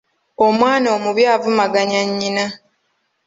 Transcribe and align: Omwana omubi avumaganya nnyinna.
Omwana 0.47 0.87
omubi 0.95 1.23
avumaganya 1.33 2.01
nnyinna. 2.07 2.45